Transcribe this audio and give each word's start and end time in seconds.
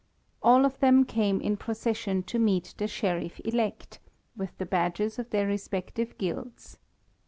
All 0.41 0.65
of 0.65 0.79
them 0.79 1.03
came 1.05 1.39
in 1.41 1.57
procession 1.57 2.23
to 2.23 2.39
meet 2.39 2.73
the 2.79 2.87
Sheriff 2.87 3.39
elect, 3.45 3.99
with 4.35 4.57
the 4.57 4.65
badges 4.65 5.19
of 5.19 5.29
their 5.29 5.45
respective 5.45 6.17
Guilds. 6.17 6.79